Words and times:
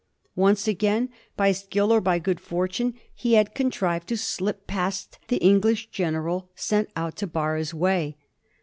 Once 0.35 0.67
again, 0.67 1.09
by 1.37 1.51
skill 1.51 1.91
or 1.93 2.01
by 2.01 2.17
good 2.17 2.39
fortune, 2.39 2.95
he 3.13 3.33
had 3.35 3.53
contrived 3.53 4.07
to 4.07 4.17
slip 4.17 4.65
past 4.65 5.19
the 5.27 5.37
English 5.37 5.91
general 5.91 6.49
sent 6.55 6.89
out 6.95 7.15
to 7.15 7.27
bar 7.27 7.55
his 7.55 7.71
way. 7.71 8.17